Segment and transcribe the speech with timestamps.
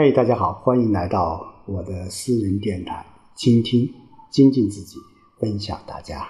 [0.00, 3.04] 嘿，大家好，欢迎来到我的私人电台，
[3.34, 3.92] 倾听、
[4.30, 4.96] 精进自己，
[5.40, 6.24] 分享大家。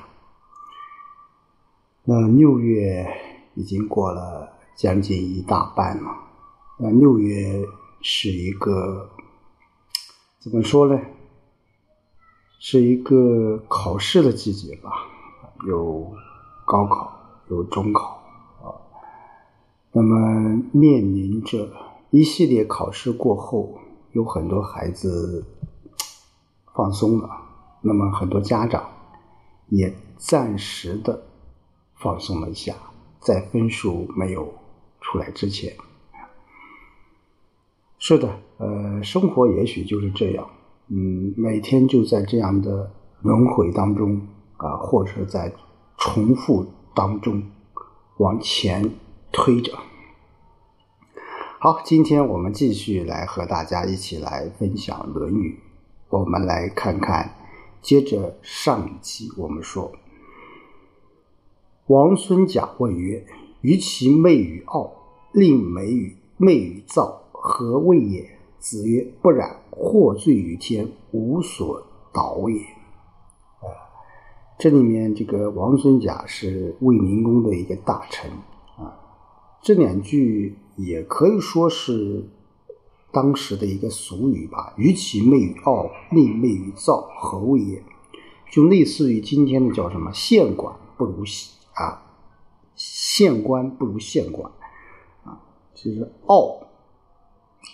[2.04, 3.06] 那六月
[3.52, 6.10] 已经过了将近一大半了，
[6.78, 7.62] 那六月
[8.00, 9.10] 是一个
[10.38, 10.98] 怎么说呢？
[12.58, 14.90] 是一个考试的季节吧，
[15.66, 16.10] 有
[16.64, 18.22] 高考，有中考
[18.62, 18.72] 啊。
[19.92, 21.68] 那么面临着。
[22.10, 23.78] 一系列考试过后，
[24.12, 25.44] 有很多孩子
[26.74, 27.28] 放松了，
[27.82, 28.88] 那么很多家长
[29.68, 31.22] 也暂时的
[31.96, 32.74] 放松了一下，
[33.20, 34.54] 在分数没有
[35.02, 35.74] 出来之前。
[37.98, 40.48] 是的，呃，生活也许就是这样，
[40.86, 45.52] 嗯，每天就在这样的轮回当中啊，或者在
[45.98, 46.64] 重复
[46.94, 47.42] 当中
[48.16, 48.90] 往前
[49.30, 49.76] 推着。
[51.60, 55.58] 好，今天我们继续来和大家一起来分享《论语》。
[56.16, 57.34] 我们来看看，
[57.82, 59.90] 接着上一集我们说，
[61.88, 63.26] 王孙贾问曰
[63.62, 64.92] ：“于其媚于傲，
[65.32, 72.60] 令美于媚于躁，何谓也？”子曰：“不然，获罪于天，无所导也。”
[73.66, 73.66] 啊，
[74.60, 78.30] 这里面这个王孙贾是卫灵公的一个大臣
[78.76, 78.94] 啊，
[79.60, 80.56] 这两句。
[80.78, 82.24] 也可以说是
[83.10, 87.82] 当时的一个俗语吧，“与其媚于傲，宁媚于躁，何谓也？”
[88.52, 91.24] 就类似于今天的叫什么“县管不如
[91.74, 92.00] 啊，
[92.76, 94.52] 县官不如县管”，
[95.24, 95.40] 啊，
[95.74, 96.60] 其实奥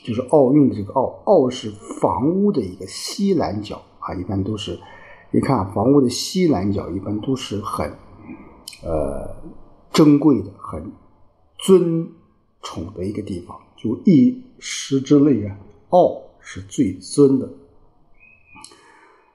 [0.03, 4.81] 就是奥运的这个奥，奥是房屋的一个西南角啊，一般都是
[5.31, 7.93] 你看房屋的西南角一般都是很
[8.83, 9.37] 呃
[9.93, 10.91] 珍贵的，很
[11.59, 12.09] 尊。
[12.65, 15.57] 宠的一个地方，就一时之内啊，
[15.91, 17.48] 傲是最尊的。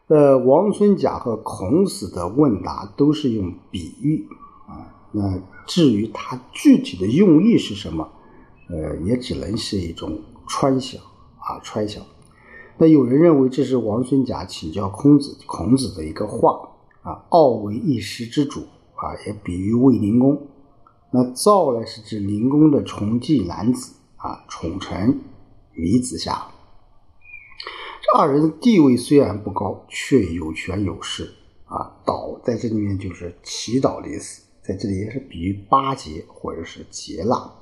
[0.08, 4.28] 呃，王孙贾和孔子的问答都是用比喻
[4.68, 8.10] 啊，那至于他具体的用意是什么，
[8.70, 11.00] 呃，也只能是一种揣想
[11.38, 12.04] 啊，揣想。
[12.80, 16.70] 那有人认为这是王孙贾请教孔子，孔子的一个话
[17.04, 18.62] 啊，傲为一时之主
[18.96, 20.42] 啊，也比喻卫灵公。
[21.12, 25.20] 那赵呢，是指灵公的宠妓男子啊，宠臣
[25.74, 26.52] 米子夏。
[28.02, 31.34] 这二人的地位虽然不高，却有权有势
[31.66, 31.98] 啊。
[32.06, 37.54] 导在这里面就是祈祷的意思，在这里也是比喻巴结或者是结纳。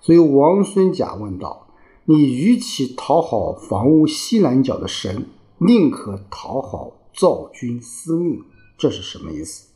[0.00, 1.68] 所以王孙贾问道
[2.06, 8.42] ：“你与其讨好房屋西南角的神，宁可讨好赵君司命，
[8.76, 9.68] 这是什么意思？”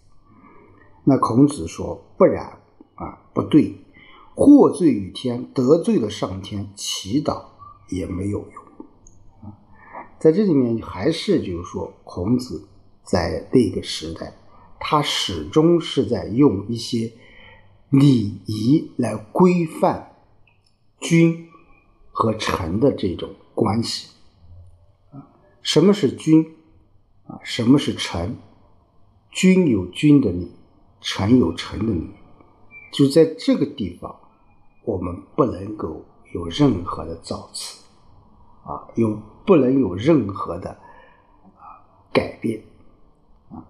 [1.04, 2.60] 那孔子说：“不然，
[2.94, 3.74] 啊，不对，
[4.36, 7.42] 获罪于天，得罪了上天，祈祷
[7.88, 8.86] 也没有用。
[9.42, 9.58] 啊，
[10.20, 12.68] 在这里面还是就是说，孔子
[13.02, 14.32] 在那个时代，
[14.78, 17.12] 他始终是在用一些
[17.90, 20.14] 礼仪来规范
[21.00, 21.48] 君
[22.12, 24.08] 和臣的这种关系。
[25.10, 25.26] 啊，
[25.62, 26.54] 什么是君？
[27.26, 28.36] 啊，什么是臣？
[29.32, 30.52] 君有君的礼。”
[31.02, 32.10] 臣有臣的礼，
[32.92, 34.20] 就在这个地方，
[34.84, 37.82] 我们不能够有任何的造次，
[38.64, 40.70] 啊，有不能有任何的
[41.58, 42.62] 啊改变，
[43.50, 43.66] 啊。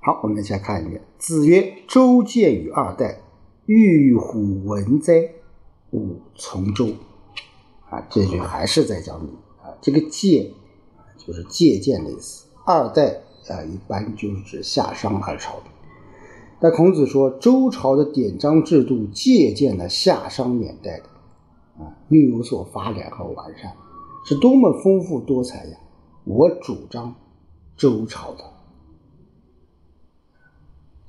[0.00, 1.04] 好，我们再看一遍。
[1.18, 3.20] 子曰：“周见于二代，
[3.66, 5.30] 欲虎文哉？
[5.90, 6.88] 吾从周。”
[7.90, 9.28] 啊，这句还是在讲你
[9.62, 10.54] 啊，这个借
[11.18, 12.46] 就是借鉴的意思。
[12.64, 13.20] 二代。
[13.48, 15.60] 啊，一般就是指夏商二朝。
[16.60, 23.72] 那孔子说，周朝的典章制度借鉴了夏商年代的，啊，又有所发展和完善，
[24.24, 25.76] 是多么丰富多彩呀！
[26.24, 27.14] 我主张
[27.76, 28.44] 周朝的。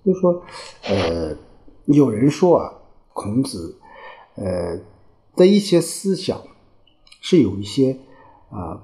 [0.04, 0.44] 就说，
[0.86, 1.38] 呃，
[1.86, 2.74] 有人说啊，
[3.14, 3.78] 孔子，
[4.36, 4.80] 呃
[5.36, 6.42] 的一些思想
[7.22, 8.00] 是有一些
[8.50, 8.84] 啊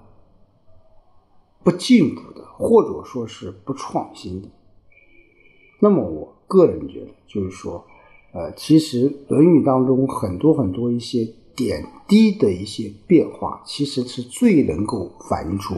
[1.64, 2.40] 不进步的。
[2.62, 4.50] 或者说是不创新的，
[5.80, 7.86] 那么我个人觉得，就是说，
[8.34, 11.26] 呃，其实《论语》当中很多很多一些
[11.56, 15.76] 点滴的一些变化，其实是最能够反映出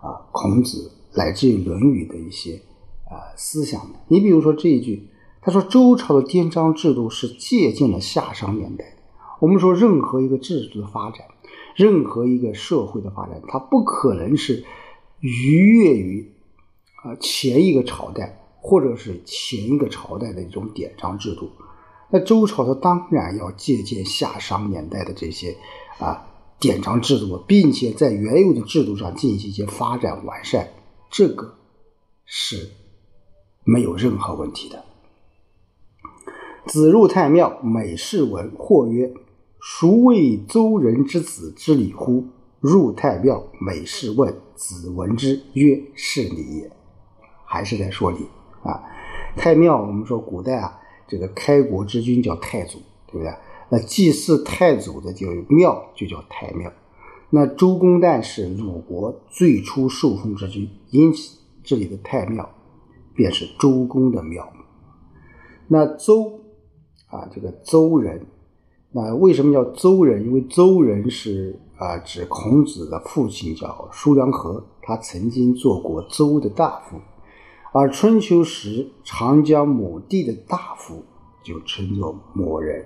[0.00, 2.62] 啊孔子乃至于《论语》的一些
[3.06, 3.98] 啊思想的。
[4.06, 5.08] 你比如说这一句，
[5.42, 8.84] 他说周朝的典章制度是借鉴了夏商年代。
[9.40, 11.26] 我们说任何一个制度的发展，
[11.74, 14.64] 任何一个社会的发展，它不可能是。
[15.20, 16.32] 逾越于
[17.02, 21.50] 啊前一个朝代或者是前一个朝代的一种典章制度，
[22.10, 25.56] 那周朝他当然要借鉴夏商年代的这些
[25.98, 26.26] 啊
[26.58, 30.68] 典章制度，并且在原有的制度上进行一些发展完善，
[31.10, 31.54] 这个
[32.26, 32.70] 是
[33.64, 34.84] 没有任何问题的。
[36.66, 39.12] 子入太庙，每事闻，或曰
[39.58, 42.26] ：“孰谓周人之子之礼乎？”
[42.60, 46.70] 入太庙，每事问，子闻之，曰：“是礼也。”
[47.44, 48.18] 还是在说礼
[48.62, 48.84] 啊？
[49.34, 50.78] 太庙，我们说古代啊，
[51.08, 53.34] 这个开国之君叫太祖，对不对？
[53.70, 56.70] 那祭祀太祖的就庙就叫太庙。
[57.30, 62.50] 那周公旦是鲁国最初受封之君，因此这里的太庙
[63.14, 64.52] 便是周公的庙。
[65.68, 66.40] 那周
[67.06, 68.26] 啊，这个周人，
[68.92, 70.24] 那为什么叫周人？
[70.26, 77.00] 因为周人是啊，指孔子的父亲叫叔梁纥，他曾经做过周的大夫。
[77.72, 81.02] 而春秋时长江某地的大夫
[81.42, 82.84] 就称作某人，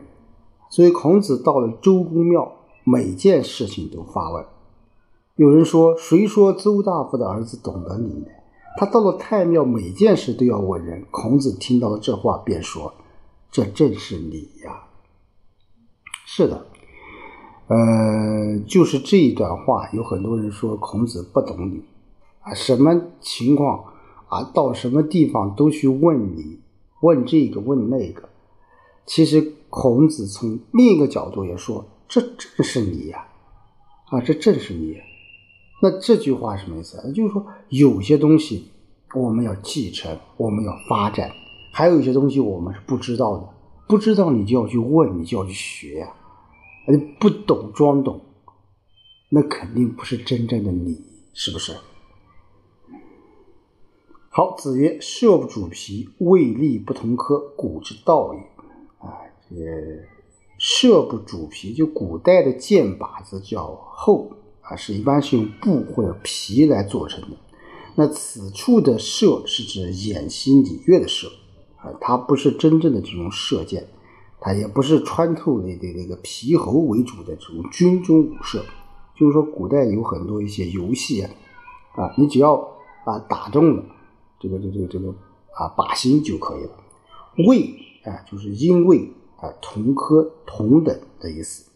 [0.70, 2.52] 所以孔子到了周公庙，
[2.85, 4.46] 每件事情都发问。
[5.35, 8.26] 有人说：“谁说周大夫的儿子懂得礼呢？”
[8.79, 11.05] 他到了太庙，每件事都要问人。
[11.11, 12.94] 孔子听到了这话，便说
[13.50, 14.85] ：“这正是礼呀。”
[16.26, 16.67] 是的，
[17.66, 21.82] 呃，就是这一段话，有很多人说孔子不懂礼
[22.43, 23.84] 啊，什么情况？
[24.28, 26.58] 啊，到什么地方都去问你，
[27.00, 28.28] 问这个问那个。
[29.06, 33.26] 其实孔子从另一个角度也说，这正是你呀，
[34.11, 34.96] 啊，这正是你。
[35.81, 37.12] 那这句话什么意思？
[37.12, 38.70] 就是说，有些东西
[39.14, 41.28] 我们要继承，我们要发展；
[41.72, 43.49] 还有一些东西我们是不知道的，
[43.87, 46.08] 不知道你就要去问，你就要去学呀。
[46.86, 48.20] 你不懂装懂，
[49.31, 51.00] 那肯定不是真正的你，
[51.32, 51.72] 是不是？
[54.28, 58.40] 好，子曰：“射不主皮，未立不同科，古之道也。”
[58.98, 59.64] 啊，这个
[60.58, 67.37] 射不主皮，就古代的箭靶子叫后啊，是一般是用布或者皮来做成的。
[67.94, 71.28] 那此处的射是指偃旗礼乐的射
[71.76, 73.87] 啊，它不是真正的这种射箭，
[74.44, 78.62] 它也不是穿透你的那个皮猴为主的这种军中武射。
[79.14, 81.31] 就是说，古代有很多一些游戏啊，
[81.94, 82.56] 啊，你只要
[83.06, 83.82] 啊打中了。
[84.38, 85.08] 这个这个这个
[85.55, 86.70] 啊，靶心就可以了。
[87.49, 87.75] 位
[88.05, 89.08] 啊，就是因为
[89.41, 91.70] 啊，同科同等的意思。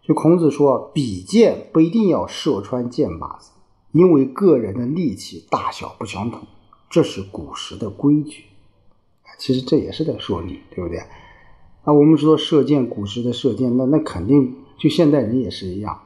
[0.00, 3.50] 就孔子说，比剑不一定要射穿箭靶子，
[3.92, 6.46] 因为个人的力气大小不相同，
[6.88, 8.44] 这是古时的规矩。
[9.36, 11.02] 其实这也是在说你，对不对？
[11.86, 16.00] 啊，我们说射箭，古时的射箭，那那肯定就现代人也是一样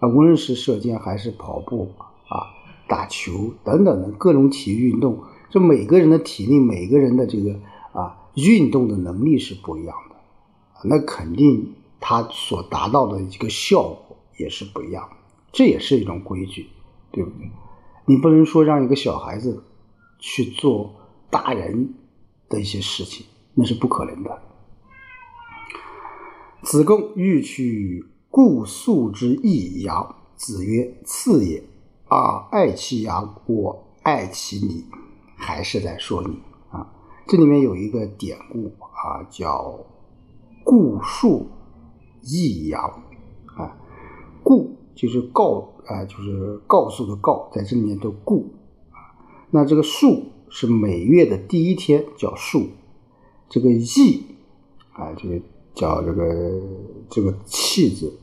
[0.00, 1.92] 啊，无论是射箭还是跑步
[2.28, 2.58] 啊。
[2.88, 7.52] 打球等等的各种体育运动，这每个人的体力、每个人的这个
[7.92, 10.16] 啊运动的能力是不一样的，
[10.88, 15.08] 那肯定他所达到的一个效果也是不一样，
[15.52, 16.66] 这也是一种规矩，
[17.10, 17.50] 对不对？
[18.06, 19.62] 你不能说让一个小孩子
[20.18, 20.94] 去做
[21.30, 21.94] 大人
[22.48, 23.24] 的一些事情，
[23.54, 24.42] 那是不可能的。
[26.62, 31.62] 子贡欲取故宿之益阳，子曰：“次也。”
[32.08, 34.84] 啊，爱其阳，我爱其你，
[35.34, 36.38] 还是在说你
[36.70, 36.86] 啊？
[37.26, 39.76] 这里面有一个典故啊，叫
[40.62, 41.48] “故树
[42.22, 43.02] 益阳”
[43.56, 43.76] 啊
[44.44, 48.54] ，“故”就是告啊，就是告诉的“告”，在这里面的“故”
[48.92, 49.18] 啊。
[49.50, 52.68] 那这个“树”是每月的第一天叫“树”，
[53.50, 54.26] 这个“益”
[54.92, 55.40] 啊，这个
[55.74, 56.60] 叫这个
[57.10, 58.18] 这个“气”字，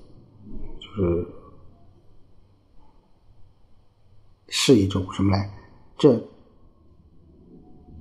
[0.80, 1.28] 就是。
[4.52, 5.44] 是一种什么呢？
[5.96, 6.28] 这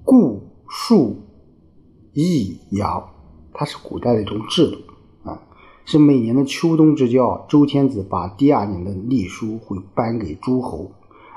[0.03, 1.15] 固数
[2.15, 3.07] 易阳，
[3.53, 4.79] 它是古代的一种制度
[5.29, 5.43] 啊，
[5.85, 10.91] 是每年的秋冬之交，周天子把第二年的历书会颁给诸侯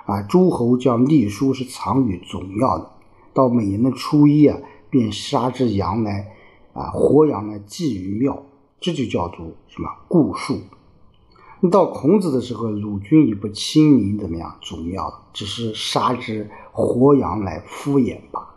[0.06, 2.90] 啊，诸侯将历书是藏于总庙的，
[3.34, 4.58] 到每年的初一啊，
[4.90, 6.34] 便杀只羊来
[6.74, 8.44] 啊，活羊呢祭于庙，
[8.80, 10.60] 这就叫做什么固数。
[11.70, 18.50] 到孔子的时候，鲁君已不亲临怎么样祖庙，只是杀只活羊来敷衍罢。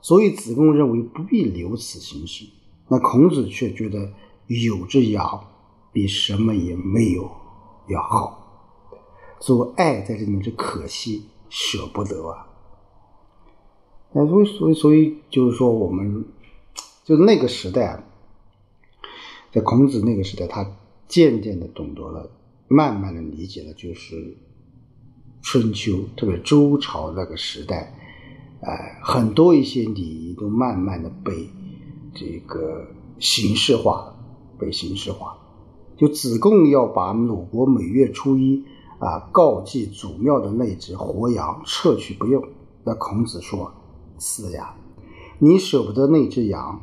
[0.00, 2.46] 所以子贡认为不必留此形式。
[2.88, 4.10] 那孔子却觉得
[4.46, 5.44] 有只羊
[5.92, 7.30] 比什么也没有
[7.88, 8.38] 要好。
[9.38, 12.46] 所以爱在这里面是可惜舍不得啊。
[14.12, 16.24] 那所以所以所以就是说，我们
[17.10, 18.04] 就那个时代，
[19.50, 20.64] 在孔子那个时代，他
[21.08, 22.30] 渐渐的懂得了。
[22.68, 24.36] 慢慢的理解了，就是
[25.42, 27.92] 春秋，特别周朝那个时代，
[28.60, 28.70] 呃，
[29.02, 31.50] 很多一些礼仪都慢慢的被
[32.14, 32.86] 这个
[33.18, 34.16] 形式化了，
[34.56, 35.36] 被形式化。
[35.96, 38.64] 就子贡要把鲁国每月初一
[39.00, 42.40] 啊告祭祖庙的那只活羊撤去不用，
[42.84, 43.74] 那孔子说
[44.20, 44.76] ：“是呀，
[45.40, 46.80] 你舍不得那只羊，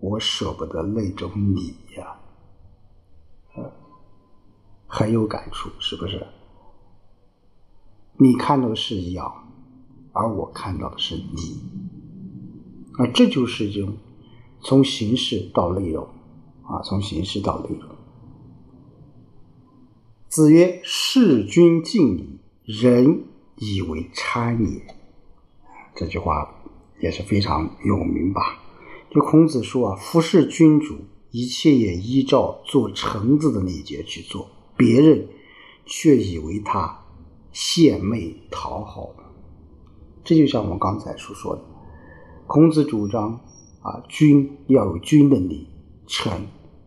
[0.00, 2.16] 我舍不得那种你呀。”
[4.88, 6.26] 很有感触，是不是？
[8.18, 9.52] 你看到的是羊，
[10.12, 11.60] 而我看到的是你，
[12.94, 13.94] 啊，这就是一种
[14.60, 16.08] 从形式到内容，
[16.62, 17.90] 啊，从形式到内容。
[20.28, 23.24] 子曰：“事君敬礼，人
[23.56, 24.96] 以为参也。”
[25.96, 26.54] 这句话
[27.00, 28.58] 也是非常有名吧？
[29.16, 30.94] 就孔子说啊，服侍君主，
[31.30, 34.46] 一切也依照做臣子的礼节去做，
[34.76, 35.26] 别人
[35.86, 37.02] 却以为他
[37.50, 39.08] 献媚讨好。
[40.22, 41.62] 这就像我们刚才所说的，
[42.46, 43.40] 孔子主张
[43.80, 45.66] 啊，君要有君的礼，
[46.06, 46.30] 臣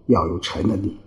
[0.06, 1.00] 要有臣的礼。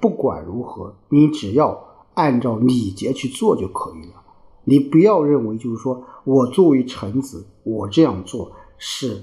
[0.00, 1.80] 不管如何，你只要
[2.14, 4.24] 按照礼节去做就可以了。
[4.64, 9.22] 你不要认为，就是说我作为臣子，我这样做是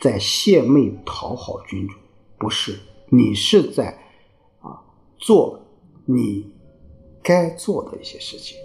[0.00, 1.94] 在献媚讨好君主，
[2.38, 2.78] 不是。
[3.08, 3.98] 你是在
[4.60, 4.82] 啊
[5.16, 5.60] 做
[6.04, 6.52] 你
[7.22, 8.56] 该做的一些事情。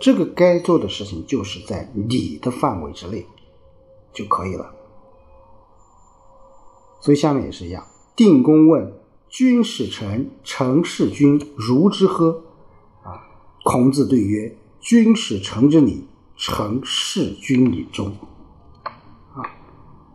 [0.00, 3.26] 这个该做的事情，就是在你的范围之内
[4.12, 4.74] 就可以了。
[7.00, 7.86] 所以下面也是一样。
[8.14, 8.92] 定公问。
[9.28, 12.42] 君使臣，臣事君，如之何？
[13.04, 13.30] 啊，
[13.62, 18.12] 孔子对曰：君使臣之礼，臣事君以忠。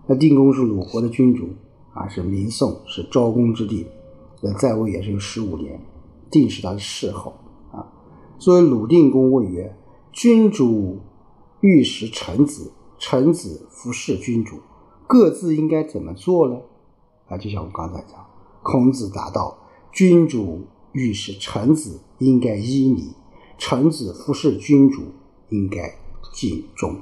[0.07, 1.47] 那定公是鲁国的君主，
[1.93, 3.87] 啊，是明宋，是昭公之帝，
[4.41, 5.79] 呃，在位也是有十五年。
[6.31, 7.31] 定是他的谥号，
[7.71, 7.87] 啊，
[8.37, 9.73] 所以鲁定公问曰：
[10.11, 10.99] 君主
[11.61, 14.57] 欲使臣子，臣子服侍君主，
[15.07, 16.57] 各自应该怎么做呢？
[17.29, 18.25] 啊，就像我刚才讲。
[18.63, 19.57] 孔子答道
[19.93, 23.13] ：“君主欲使臣子，应该依礼；
[23.57, 25.03] 臣子服侍君主，
[25.49, 25.95] 应该
[26.33, 26.97] 尽忠。”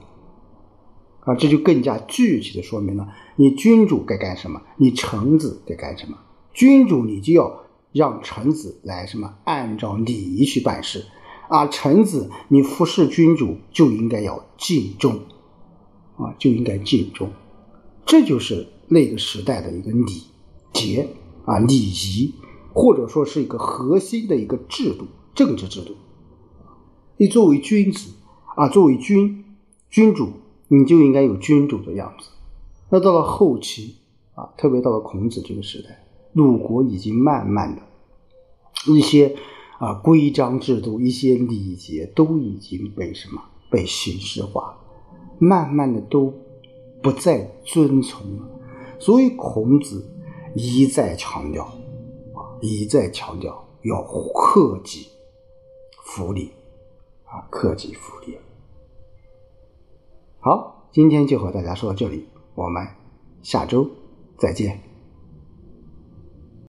[1.26, 6.18] 啊，这就更加具体的说明了你君主该干什么，你臣子该干什么。
[6.54, 11.02] 君主你就要让臣子来什么，按照礼仪去办事；
[11.50, 15.22] 啊，臣子你服侍君主就应该要尽忠，
[16.18, 17.32] 啊，就应该尽忠。
[18.06, 20.24] 这就是那个时代的一个礼
[20.74, 21.10] 节。
[21.46, 22.34] 啊，礼仪
[22.74, 25.98] 或者说是一个核心的一个制度，政治制度。
[27.18, 28.12] 你作为君子
[28.56, 29.44] 啊，作为君
[29.90, 30.30] 君主，
[30.76, 32.30] 你就应该有君主的样子。
[32.90, 33.98] 那到了后期
[34.34, 37.82] 啊，特别到了孔子这个时代，鲁国已经慢慢的，
[38.92, 39.36] 一些
[39.78, 44.78] 啊规章制度、一些礼节都已经被什么被形式化，
[45.38, 46.34] 慢慢的都
[47.02, 48.50] 不再遵从了。
[49.00, 50.10] 所以孔子。
[50.56, 55.08] 一再强调，啊，一再强调要克己
[56.04, 56.52] 复礼，
[57.26, 58.38] 啊，克己复礼。
[60.46, 62.86] 好，今天就和大家说到这里，我们
[63.44, 63.90] 下周
[64.38, 64.93] 再见。